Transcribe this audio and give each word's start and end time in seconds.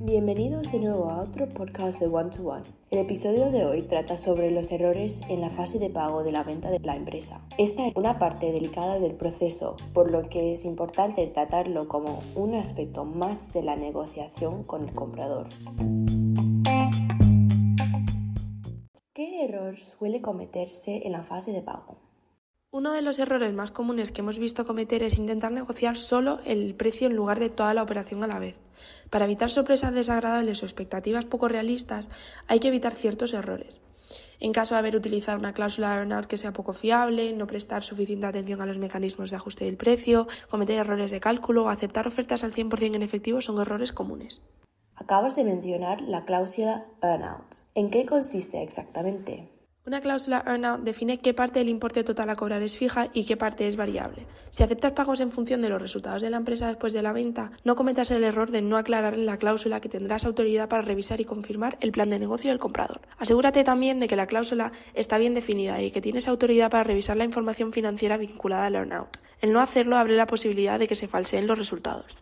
Bienvenidos 0.00 0.70
de 0.70 0.78
nuevo 0.78 1.08
a 1.08 1.22
otro 1.22 1.48
podcast 1.48 1.98
de 1.98 2.06
One 2.06 2.28
to 2.28 2.46
One. 2.46 2.64
El 2.90 2.98
episodio 2.98 3.50
de 3.50 3.64
hoy 3.64 3.80
trata 3.80 4.18
sobre 4.18 4.50
los 4.50 4.70
errores 4.70 5.22
en 5.30 5.40
la 5.40 5.48
fase 5.48 5.78
de 5.78 5.88
pago 5.88 6.22
de 6.22 6.32
la 6.32 6.42
venta 6.42 6.70
de 6.70 6.78
la 6.80 6.94
empresa. 6.94 7.40
Esta 7.56 7.86
es 7.86 7.96
una 7.96 8.18
parte 8.18 8.52
delicada 8.52 8.98
del 8.98 9.14
proceso, 9.14 9.76
por 9.94 10.10
lo 10.10 10.28
que 10.28 10.52
es 10.52 10.66
importante 10.66 11.26
tratarlo 11.28 11.88
como 11.88 12.22
un 12.34 12.54
aspecto 12.54 13.06
más 13.06 13.54
de 13.54 13.62
la 13.62 13.76
negociación 13.76 14.64
con 14.64 14.86
el 14.86 14.94
comprador. 14.94 15.48
¿Qué 19.14 19.44
error 19.44 19.78
suele 19.78 20.20
cometerse 20.20 21.06
en 21.06 21.12
la 21.12 21.22
fase 21.22 21.52
de 21.52 21.62
pago? 21.62 22.11
Uno 22.74 22.92
de 22.92 23.02
los 23.02 23.18
errores 23.18 23.52
más 23.52 23.70
comunes 23.70 24.12
que 24.12 24.22
hemos 24.22 24.38
visto 24.38 24.66
cometer 24.66 25.02
es 25.02 25.18
intentar 25.18 25.52
negociar 25.52 25.98
solo 25.98 26.40
el 26.46 26.74
precio 26.74 27.06
en 27.06 27.14
lugar 27.14 27.38
de 27.38 27.50
toda 27.50 27.74
la 27.74 27.82
operación 27.82 28.24
a 28.24 28.26
la 28.26 28.38
vez. 28.38 28.56
Para 29.10 29.26
evitar 29.26 29.50
sorpresas 29.50 29.92
desagradables 29.92 30.62
o 30.62 30.64
expectativas 30.64 31.26
poco 31.26 31.48
realistas, 31.48 32.08
hay 32.48 32.60
que 32.60 32.68
evitar 32.68 32.94
ciertos 32.94 33.34
errores. 33.34 33.82
En 34.40 34.54
caso 34.54 34.74
de 34.74 34.78
haber 34.78 34.96
utilizado 34.96 35.38
una 35.38 35.52
cláusula 35.52 35.90
de 35.90 35.96
earnout 35.96 36.24
que 36.24 36.38
sea 36.38 36.54
poco 36.54 36.72
fiable, 36.72 37.34
no 37.34 37.46
prestar 37.46 37.82
suficiente 37.82 38.26
atención 38.26 38.62
a 38.62 38.66
los 38.66 38.78
mecanismos 38.78 39.28
de 39.28 39.36
ajuste 39.36 39.66
del 39.66 39.76
precio, 39.76 40.26
cometer 40.48 40.78
errores 40.78 41.10
de 41.10 41.20
cálculo 41.20 41.64
o 41.64 41.68
aceptar 41.68 42.08
ofertas 42.08 42.42
al 42.42 42.54
100% 42.54 42.96
en 42.96 43.02
efectivo 43.02 43.42
son 43.42 43.60
errores 43.60 43.92
comunes. 43.92 44.40
Acabas 44.94 45.36
de 45.36 45.44
mencionar 45.44 46.00
la 46.00 46.24
cláusula 46.24 46.86
earnout. 47.02 47.56
¿En 47.74 47.90
qué 47.90 48.06
consiste 48.06 48.62
exactamente? 48.62 49.50
Una 49.84 50.00
cláusula 50.00 50.44
earnout 50.46 50.82
define 50.82 51.18
qué 51.18 51.34
parte 51.34 51.58
del 51.58 51.68
importe 51.68 52.04
total 52.04 52.30
a 52.30 52.36
cobrar 52.36 52.62
es 52.62 52.76
fija 52.76 53.08
y 53.12 53.24
qué 53.24 53.36
parte 53.36 53.66
es 53.66 53.74
variable. 53.74 54.26
Si 54.50 54.62
aceptas 54.62 54.92
pagos 54.92 55.18
en 55.18 55.32
función 55.32 55.60
de 55.60 55.68
los 55.68 55.82
resultados 55.82 56.22
de 56.22 56.30
la 56.30 56.36
empresa 56.36 56.68
después 56.68 56.92
de 56.92 57.02
la 57.02 57.12
venta, 57.12 57.50
no 57.64 57.74
cometas 57.74 58.12
el 58.12 58.22
error 58.22 58.52
de 58.52 58.62
no 58.62 58.76
aclarar 58.76 59.14
en 59.14 59.26
la 59.26 59.38
cláusula 59.38 59.80
que 59.80 59.88
tendrás 59.88 60.24
autoridad 60.24 60.68
para 60.68 60.82
revisar 60.82 61.20
y 61.20 61.24
confirmar 61.24 61.78
el 61.80 61.90
plan 61.90 62.10
de 62.10 62.20
negocio 62.20 62.50
del 62.50 62.60
comprador. 62.60 63.00
Asegúrate 63.18 63.64
también 63.64 63.98
de 63.98 64.06
que 64.06 64.14
la 64.14 64.28
cláusula 64.28 64.70
está 64.94 65.18
bien 65.18 65.34
definida 65.34 65.82
y 65.82 65.90
que 65.90 66.00
tienes 66.00 66.28
autoridad 66.28 66.70
para 66.70 66.84
revisar 66.84 67.16
la 67.16 67.24
información 67.24 67.72
financiera 67.72 68.16
vinculada 68.16 68.66
al 68.66 68.76
earnout. 68.76 69.18
El 69.40 69.52
no 69.52 69.58
hacerlo 69.58 69.96
abre 69.96 70.14
la 70.14 70.28
posibilidad 70.28 70.78
de 70.78 70.86
que 70.86 70.94
se 70.94 71.08
falseen 71.08 71.48
los 71.48 71.58
resultados. 71.58 72.18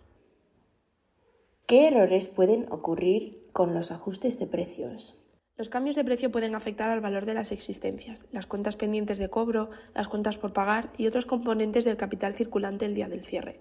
¿Qué 1.66 1.88
errores 1.88 2.28
pueden 2.28 2.72
ocurrir 2.72 3.50
con 3.52 3.74
los 3.74 3.92
ajustes 3.92 4.38
de 4.38 4.46
precios? 4.46 5.20
Los 5.60 5.68
cambios 5.68 5.94
de 5.94 6.04
precio 6.04 6.32
pueden 6.32 6.54
afectar 6.54 6.88
al 6.88 7.02
valor 7.02 7.26
de 7.26 7.34
las 7.34 7.52
existencias, 7.52 8.26
las 8.32 8.46
cuentas 8.46 8.76
pendientes 8.76 9.18
de 9.18 9.28
cobro, 9.28 9.68
las 9.94 10.08
cuentas 10.08 10.38
por 10.38 10.54
pagar 10.54 10.88
y 10.96 11.06
otros 11.06 11.26
componentes 11.26 11.84
del 11.84 11.98
capital 11.98 12.32
circulante 12.32 12.86
el 12.86 12.94
día 12.94 13.10
del 13.10 13.26
cierre. 13.26 13.60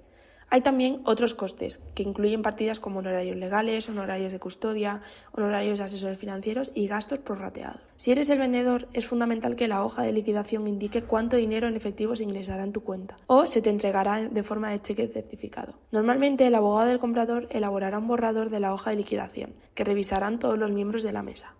Hay 0.49 0.61
también 0.61 1.01
otros 1.03 1.33
costes, 1.33 1.79
que 1.95 2.03
incluyen 2.03 2.41
partidas 2.41 2.79
como 2.79 2.99
honorarios 2.99 3.35
legales, 3.35 3.89
honorarios 3.89 4.31
de 4.31 4.39
custodia, 4.39 5.01
honorarios 5.33 5.77
de 5.77 5.83
asesores 5.83 6.17
financieros 6.17 6.71
y 6.73 6.87
gastos 6.87 7.19
prorrateados. 7.19 7.81
Si 7.97 8.13
eres 8.13 8.29
el 8.29 8.39
vendedor, 8.39 8.87
es 8.93 9.05
fundamental 9.05 9.57
que 9.57 9.67
la 9.67 9.83
hoja 9.83 10.03
de 10.03 10.13
liquidación 10.13 10.69
indique 10.69 11.03
cuánto 11.03 11.35
dinero 11.35 11.67
en 11.67 11.75
efectivo 11.75 12.15
se 12.15 12.23
ingresará 12.23 12.63
en 12.63 12.71
tu 12.71 12.81
cuenta 12.81 13.17
o 13.27 13.45
se 13.45 13.61
te 13.61 13.71
entregará 13.71 14.21
de 14.21 14.43
forma 14.43 14.69
de 14.69 14.81
cheque 14.81 15.09
certificado. 15.09 15.73
Normalmente, 15.91 16.47
el 16.47 16.55
abogado 16.55 16.87
del 16.87 16.99
comprador 16.99 17.49
elaborará 17.49 17.97
un 17.99 18.07
borrador 18.07 18.49
de 18.49 18.61
la 18.61 18.73
hoja 18.73 18.91
de 18.91 18.95
liquidación, 18.95 19.53
que 19.75 19.83
revisarán 19.83 20.39
todos 20.39 20.57
los 20.57 20.71
miembros 20.71 21.03
de 21.03 21.11
la 21.11 21.23
mesa. 21.23 21.55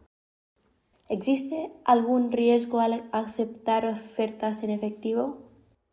¿Existe 1.12 1.72
algún 1.86 2.32
riesgo 2.32 2.82
al 2.82 3.04
aceptar 3.12 3.84
ofertas 3.88 4.62
en 4.62 4.70
efectivo? 4.70 5.40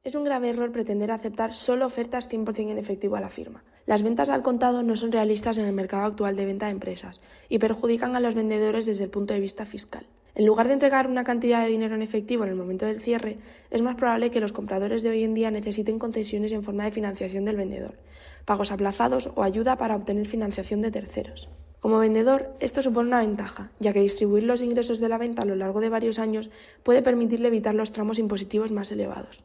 Es 0.05 0.15
un 0.15 0.25
grave 0.25 0.51
error 0.51 0.71
pretender 0.73 1.11
aceptar 1.11 1.55
solo 1.55 1.87
ofertas 1.87 2.31
100% 2.31 2.71
en 2.71 2.77
efectivo 2.77 3.17
a 3.17 3.23
la 3.23 3.31
firma. 3.31 3.65
Las 3.87 4.03
ventas 4.03 4.29
al 4.29 4.43
contado 4.43 4.83
no 4.83 4.95
son 4.95 5.13
realistas 5.13 5.57
en 5.57 5.65
el 5.65 5.73
mercado 5.73 6.05
actual 6.05 6.37
de 6.37 6.45
venta 6.45 6.67
de 6.67 6.73
empresas 6.73 7.23
y 7.49 7.59
perjudican 7.59 8.15
a 8.15 8.21
los 8.21 8.35
vendedores 8.35 8.85
desde 8.85 9.05
el 9.05 9.11
punto 9.11 9.33
de 9.33 9.41
vista 9.41 9.65
fiscal. 9.65 10.05
En 10.35 10.45
lugar 10.45 10.67
de 10.67 10.75
entregar 10.75 11.07
una 11.07 11.25
cantidad 11.25 11.63
de 11.63 11.71
dinero 11.71 11.95
en 11.95 12.03
efectivo 12.03 12.45
en 12.45 12.51
el 12.51 12.57
momento 12.57 12.85
del 12.85 13.01
cierre, 13.01 13.39
es 13.71 13.81
más 13.81 13.97
probable 13.97 14.31
que 14.31 14.41
los 14.41 14.53
compradores 14.53 15.03
de 15.03 15.09
hoy 15.09 15.25
en 15.25 15.33
día 15.33 15.51
necesiten 15.51 15.99
concesiones 15.99 16.53
en 16.53 16.63
forma 16.63 16.85
de 16.85 16.91
financiación 16.91 17.47
del 17.47 17.57
vendedor, 17.57 17.95
pagos 18.45 18.71
aplazados 18.71 19.31
o 19.35 19.43
ayuda 19.43 19.79
para 19.79 19.97
obtener 19.97 20.27
financiación 20.27 20.83
de 20.83 20.91
terceros. 20.91 21.49
Como 21.81 21.99
vendedor, 21.99 22.55
esto 22.61 22.83
supone 22.83 23.09
una 23.09 23.21
ventaja, 23.21 23.71
ya 23.79 23.93
que 23.93 24.01
distribuir 24.01 24.45
los 24.45 24.63
ingresos 24.63 24.99
de 24.99 25.09
la 25.09 25.19
venta 25.19 25.43
a 25.43 25.47
lo 25.47 25.57
largo 25.57 25.81
de 25.81 25.91
varios 25.91 26.19
años 26.19 26.51
puede 26.83 27.03
permitirle 27.03 27.49
evitar 27.49 27.75
los 27.75 27.93
tramos 27.93 28.19
impositivos 28.19 28.73
más 28.73 28.91
elevados. 28.91 29.45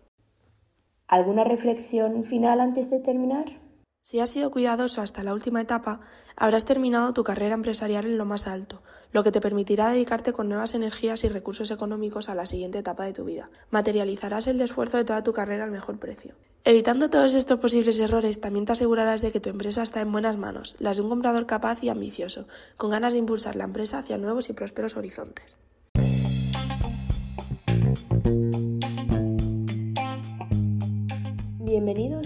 ¿Alguna 1.07 1.43
reflexión 1.43 2.23
final 2.23 2.61
antes 2.61 2.89
de 2.89 2.99
terminar? 2.99 3.59
Si 4.03 4.19
has 4.19 4.29
sido 4.29 4.49
cuidadoso 4.49 5.01
hasta 5.01 5.23
la 5.23 5.33
última 5.33 5.61
etapa, 5.61 5.99
habrás 6.35 6.65
terminado 6.65 7.13
tu 7.13 7.23
carrera 7.23 7.53
empresarial 7.53 8.05
en 8.05 8.17
lo 8.17 8.25
más 8.25 8.47
alto, 8.47 8.81
lo 9.11 9.23
que 9.23 9.31
te 9.31 9.41
permitirá 9.41 9.89
dedicarte 9.89 10.33
con 10.33 10.49
nuevas 10.49 10.73
energías 10.73 11.23
y 11.23 11.29
recursos 11.29 11.69
económicos 11.69 12.29
a 12.29 12.33
la 12.33 12.47
siguiente 12.47 12.79
etapa 12.79 13.03
de 13.03 13.13
tu 13.13 13.25
vida. 13.25 13.51
Materializarás 13.69 14.47
el 14.47 14.59
esfuerzo 14.61 14.97
de 14.97 15.03
toda 15.03 15.23
tu 15.23 15.33
carrera 15.33 15.65
al 15.65 15.71
mejor 15.71 15.99
precio. 15.99 16.33
Evitando 16.63 17.09
todos 17.09 17.33
estos 17.33 17.59
posibles 17.59 17.97
errores, 17.97 18.39
también 18.39 18.65
te 18.65 18.73
asegurarás 18.73 19.23
de 19.23 19.31
que 19.31 19.39
tu 19.39 19.49
empresa 19.49 19.81
está 19.81 19.99
en 20.01 20.11
buenas 20.11 20.37
manos, 20.37 20.75
las 20.77 20.97
de 20.97 21.01
un 21.01 21.09
comprador 21.09 21.47
capaz 21.47 21.81
y 21.81 21.89
ambicioso, 21.89 22.47
con 22.77 22.91
ganas 22.91 23.13
de 23.13 23.19
impulsar 23.19 23.55
la 23.55 23.63
empresa 23.63 23.97
hacia 23.97 24.19
nuevos 24.19 24.47
y 24.51 24.53
prósperos 24.53 24.95
horizontes. 24.95 25.57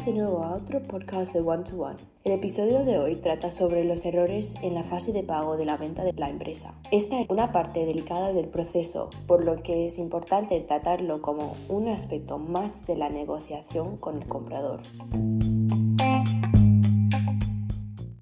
De 0.06 0.14
nuevo 0.14 0.44
a 0.44 0.54
otro 0.54 0.84
podcast 0.84 1.34
de 1.34 1.42
One 1.42 1.64
to 1.64 1.82
One. 1.82 1.96
El 2.24 2.34
episodio 2.34 2.86
de 2.86 3.00
hoy 3.00 3.16
trata 3.16 3.50
sobre 3.50 3.84
los 3.84 4.06
errores 4.06 4.54
en 4.62 4.76
la 4.76 4.84
fase 4.84 5.12
de 5.14 5.24
pago 5.24 5.58
de 5.58 5.66
la 5.66 5.78
venta 5.78 6.04
de 6.04 6.14
la 6.14 6.30
empresa. 6.30 6.76
Esta 6.92 7.20
es 7.20 7.28
una 7.28 7.52
parte 7.52 7.88
delicada 7.88 8.32
del 8.32 8.48
proceso, 8.48 9.10
por 9.26 9.44
lo 9.44 9.64
que 9.64 9.88
es 9.88 9.98
importante 9.98 10.62
tratarlo 10.62 11.24
como 11.24 11.56
un 11.70 11.88
aspecto 11.88 12.38
más 12.38 12.86
de 12.86 12.98
la 12.98 13.10
negociación 13.10 13.98
con 13.98 14.22
el 14.22 14.28
comprador. 14.28 14.82